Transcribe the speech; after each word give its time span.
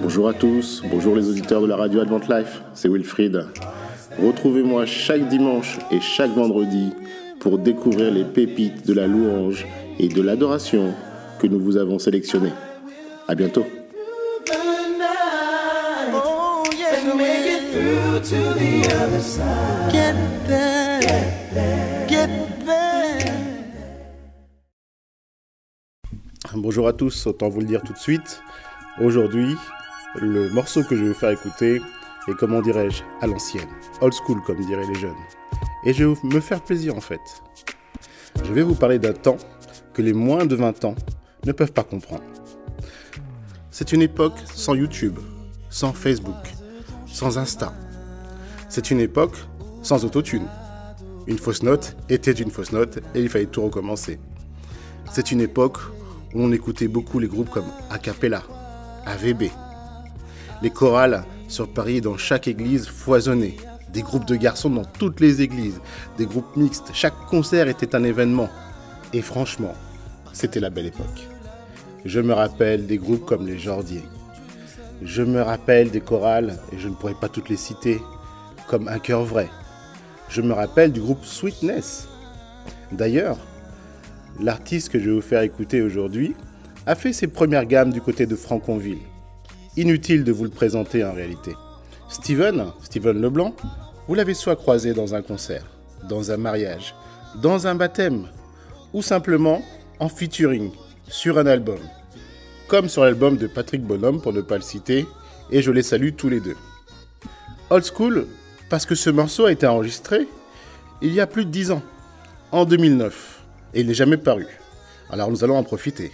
Bonjour 0.00 0.28
à 0.28 0.34
tous, 0.34 0.82
bonjour 0.90 1.14
les 1.14 1.28
auditeurs 1.28 1.60
de 1.60 1.66
la 1.66 1.76
radio 1.76 2.00
Advent 2.00 2.20
Life, 2.28 2.62
c'est 2.74 2.88
Wilfried. 2.88 3.46
Retrouvez-moi 4.18 4.86
chaque 4.86 5.28
dimanche 5.28 5.78
et 5.90 6.00
chaque 6.00 6.30
vendredi 6.30 6.92
pour 7.38 7.58
découvrir 7.58 8.10
les 8.10 8.24
pépites 8.24 8.86
de 8.86 8.94
la 8.94 9.06
louange 9.06 9.66
et 9.98 10.08
de 10.08 10.22
l'adoration 10.22 10.94
que 11.38 11.46
nous 11.46 11.60
vous 11.60 11.76
avons 11.76 11.98
sélectionnées. 11.98 12.52
À 13.28 13.34
bientôt. 13.34 13.66
Bonjour 26.54 26.86
à 26.86 26.92
tous, 26.92 27.26
autant 27.26 27.48
vous 27.48 27.60
le 27.60 27.66
dire 27.66 27.82
tout 27.82 27.92
de 27.92 27.98
suite. 27.98 28.40
Aujourd'hui, 29.00 29.56
le 30.14 30.48
morceau 30.50 30.84
que 30.84 30.94
je 30.94 31.02
vais 31.02 31.08
vous 31.08 31.14
faire 31.14 31.30
écouter 31.30 31.80
est, 32.28 32.34
comment 32.38 32.60
dirais-je, 32.60 33.02
à 33.20 33.26
l'ancienne, 33.26 33.68
old 34.00 34.12
school 34.12 34.40
comme 34.46 34.64
diraient 34.64 34.86
les 34.86 34.94
jeunes. 34.94 35.16
Et 35.84 35.92
je 35.92 36.04
vais 36.04 36.14
me 36.22 36.40
faire 36.40 36.62
plaisir 36.62 36.94
en 36.94 37.00
fait. 37.00 37.20
Je 38.44 38.52
vais 38.52 38.62
vous 38.62 38.74
parler 38.74 38.98
d'un 38.98 39.12
temps 39.12 39.38
que 39.92 40.02
les 40.02 40.12
moins 40.12 40.46
de 40.46 40.54
20 40.54 40.84
ans 40.84 40.94
ne 41.44 41.52
peuvent 41.52 41.72
pas 41.72 41.84
comprendre. 41.84 42.24
C'est 43.70 43.92
une 43.92 44.02
époque 44.02 44.38
sans 44.54 44.74
YouTube, 44.74 45.18
sans 45.68 45.92
Facebook, 45.92 46.54
sans 47.06 47.38
Insta. 47.38 47.72
C'est 48.68 48.90
une 48.90 49.00
époque 49.00 49.36
sans 49.82 50.04
autotune. 50.04 50.46
Une 51.26 51.38
fausse 51.38 51.62
note 51.62 51.96
était 52.08 52.32
une 52.32 52.50
fausse 52.50 52.72
note 52.72 52.98
et 53.14 53.20
il 53.20 53.28
fallait 53.28 53.46
tout 53.46 53.62
recommencer. 53.62 54.20
C'est 55.12 55.32
une 55.32 55.40
époque 55.40 55.78
on 56.38 56.52
écoutait 56.52 56.88
beaucoup 56.88 57.18
les 57.18 57.28
groupes 57.28 57.50
comme 57.50 57.70
Acapella, 57.90 58.42
AVB. 59.06 59.44
Les 60.62 60.70
chorales 60.70 61.24
sur 61.48 61.68
Paris 61.68 62.00
dans 62.00 62.16
chaque 62.16 62.48
église 62.48 62.86
foisonnaient. 62.86 63.56
Des 63.92 64.02
groupes 64.02 64.26
de 64.26 64.36
garçons 64.36 64.70
dans 64.70 64.84
toutes 64.84 65.20
les 65.20 65.42
églises, 65.42 65.80
des 66.18 66.26
groupes 66.26 66.56
mixtes. 66.56 66.90
Chaque 66.92 67.16
concert 67.28 67.68
était 67.68 67.94
un 67.94 68.04
événement. 68.04 68.48
Et 69.12 69.22
franchement, 69.22 69.74
c'était 70.32 70.60
la 70.60 70.70
belle 70.70 70.86
époque. 70.86 71.28
Je 72.04 72.20
me 72.20 72.34
rappelle 72.34 72.86
des 72.86 72.98
groupes 72.98 73.24
comme 73.24 73.46
les 73.46 73.58
Jordiers. 73.58 74.04
Je 75.02 75.22
me 75.22 75.40
rappelle 75.40 75.90
des 75.90 76.00
chorales, 76.00 76.58
et 76.72 76.78
je 76.78 76.88
ne 76.88 76.94
pourrais 76.94 77.14
pas 77.14 77.28
toutes 77.28 77.48
les 77.48 77.56
citer, 77.56 78.00
comme 78.68 78.88
Un 78.88 78.98
cœur 78.98 79.24
vrai. 79.24 79.48
Je 80.28 80.42
me 80.42 80.52
rappelle 80.52 80.92
du 80.92 81.00
groupe 81.00 81.24
Sweetness. 81.24 82.08
D'ailleurs, 82.92 83.38
l'artiste 84.40 84.90
que 84.90 84.98
je 84.98 85.10
vais 85.10 85.14
vous 85.14 85.20
faire 85.20 85.42
écouter 85.42 85.82
aujourd'hui 85.82 86.34
a 86.86 86.94
fait 86.94 87.12
ses 87.12 87.26
premières 87.26 87.66
gammes 87.66 87.92
du 87.92 88.00
côté 88.00 88.26
de 88.26 88.36
Franconville. 88.36 89.00
Inutile 89.76 90.24
de 90.24 90.32
vous 90.32 90.44
le 90.44 90.50
présenter 90.50 91.04
en 91.04 91.12
réalité. 91.12 91.54
Steven, 92.08 92.66
Steven 92.82 93.20
Leblanc, 93.20 93.54
vous 94.06 94.14
l'avez 94.14 94.34
soit 94.34 94.56
croisé 94.56 94.94
dans 94.94 95.14
un 95.14 95.22
concert, 95.22 95.64
dans 96.08 96.30
un 96.30 96.36
mariage, 96.36 96.94
dans 97.42 97.66
un 97.66 97.74
baptême, 97.74 98.28
ou 98.92 99.02
simplement 99.02 99.62
en 99.98 100.08
featuring 100.08 100.70
sur 101.08 101.38
un 101.38 101.46
album, 101.46 101.78
comme 102.68 102.88
sur 102.88 103.04
l'album 103.04 103.36
de 103.36 103.46
Patrick 103.46 103.82
Bonhomme 103.82 104.20
pour 104.20 104.32
ne 104.32 104.40
pas 104.40 104.56
le 104.56 104.62
citer, 104.62 105.06
et 105.50 105.62
je 105.62 105.70
les 105.70 105.82
salue 105.82 106.10
tous 106.16 106.28
les 106.28 106.40
deux. 106.40 106.56
Old 107.70 107.84
School, 107.84 108.26
parce 108.70 108.86
que 108.86 108.94
ce 108.94 109.10
morceau 109.10 109.46
a 109.46 109.52
été 109.52 109.66
enregistré 109.66 110.26
il 111.02 111.12
y 111.12 111.20
a 111.20 111.26
plus 111.26 111.44
de 111.44 111.50
10 111.50 111.72
ans, 111.72 111.82
en 112.52 112.64
2009, 112.64 113.35
et 113.74 113.80
il 113.80 113.86
n'est 113.86 113.94
jamais 113.94 114.16
paru. 114.16 114.46
Alors 115.10 115.30
nous 115.30 115.44
allons 115.44 115.56
en 115.56 115.62
profiter. 115.62 116.12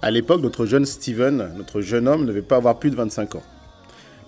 À 0.00 0.10
l'époque, 0.10 0.42
notre 0.42 0.64
jeune 0.66 0.86
Steven, 0.86 1.52
notre 1.56 1.80
jeune 1.80 2.06
homme, 2.06 2.22
ne 2.22 2.26
devait 2.26 2.42
pas 2.42 2.56
avoir 2.56 2.78
plus 2.78 2.90
de 2.90 2.96
25 2.96 3.34
ans. 3.34 3.42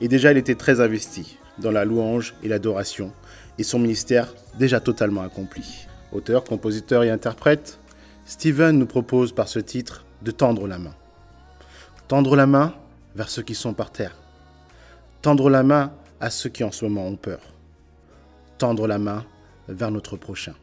Et 0.00 0.08
déjà, 0.08 0.32
il 0.32 0.38
était 0.38 0.54
très 0.54 0.80
investi 0.80 1.38
dans 1.58 1.70
la 1.70 1.84
louange 1.84 2.34
et 2.42 2.48
l'adoration, 2.48 3.12
et 3.58 3.62
son 3.62 3.78
ministère 3.78 4.34
déjà 4.58 4.80
totalement 4.80 5.22
accompli. 5.22 5.86
Auteur, 6.12 6.42
compositeur 6.44 7.04
et 7.04 7.10
interprète, 7.10 7.78
Steven 8.26 8.78
nous 8.78 8.86
propose 8.86 9.32
par 9.32 9.48
ce 9.48 9.58
titre 9.58 10.04
de 10.22 10.30
tendre 10.30 10.66
la 10.66 10.78
main. 10.78 10.94
Tendre 12.08 12.34
la 12.34 12.46
main 12.46 12.74
vers 13.14 13.28
ceux 13.28 13.42
qui 13.42 13.54
sont 13.54 13.74
par 13.74 13.92
terre. 13.92 14.16
Tendre 15.22 15.50
la 15.50 15.62
main 15.62 15.92
à 16.20 16.30
ceux 16.30 16.48
qui 16.48 16.64
en 16.64 16.72
ce 16.72 16.84
moment 16.84 17.06
ont 17.06 17.16
peur. 17.16 17.40
Tendre 18.58 18.86
la 18.86 18.98
main 18.98 19.24
vers 19.68 19.90
notre 19.90 20.16
prochain. 20.16 20.54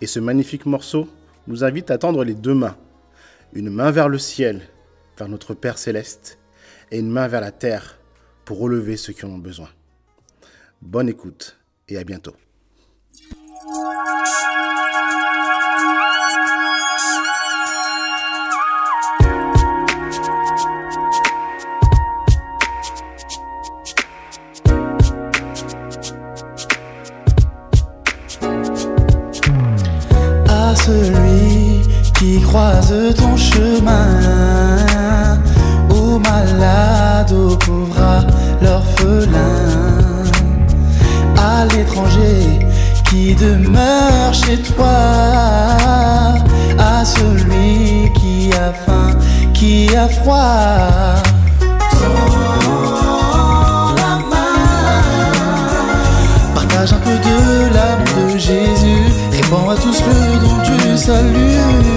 Et 0.00 0.06
ce 0.06 0.20
magnifique 0.20 0.66
morceau 0.66 1.08
nous 1.46 1.64
invite 1.64 1.90
à 1.90 1.98
tendre 1.98 2.24
les 2.24 2.34
deux 2.34 2.54
mains. 2.54 2.76
Une 3.52 3.70
main 3.70 3.90
vers 3.90 4.08
le 4.08 4.18
ciel, 4.18 4.68
vers 5.18 5.28
notre 5.28 5.54
Père 5.54 5.78
céleste, 5.78 6.38
et 6.90 6.98
une 6.98 7.10
main 7.10 7.28
vers 7.28 7.40
la 7.40 7.52
terre 7.52 7.98
pour 8.44 8.58
relever 8.58 8.96
ceux 8.96 9.12
qui 9.12 9.24
en 9.24 9.30
ont 9.30 9.38
besoin. 9.38 9.68
Bonne 10.82 11.08
écoute 11.08 11.58
et 11.88 11.96
à 11.96 12.04
bientôt. 12.04 12.34
Celui 30.86 31.82
qui 32.16 32.40
croise 32.40 32.94
ton 33.16 33.36
chemin, 33.36 34.86
aux 35.90 36.18
malades, 36.18 37.32
aux 37.32 37.56
pauvres, 37.56 38.00
à 38.00 38.20
l'orphelin, 38.62 40.22
à 41.36 41.64
l'étranger 41.72 42.60
qui 43.08 43.34
demeure 43.34 44.32
chez 44.32 44.58
toi, 44.58 44.98
à 46.78 47.04
celui 47.04 48.12
qui 48.18 48.50
a 48.52 48.72
faim, 48.72 49.10
qui 49.54 49.94
a 49.96 50.08
froid. 50.08 51.35
Salut. 61.06 61.95